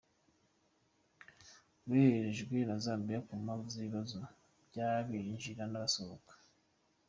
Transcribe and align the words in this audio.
Boherejwe 1.87 2.57
na 2.69 2.75
Zambia 2.83 3.19
ku 3.27 3.33
mpamvu 3.43 3.67
z’ibibazo 3.73 4.19
by’abinjira 4.69 5.63
n’abasohoka. 5.67 6.33